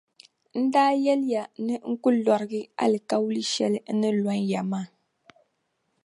[0.59, 4.87] N daa yɛliya ni n ku lɔrigi alikauli shɛli n ni lɔn ya maa.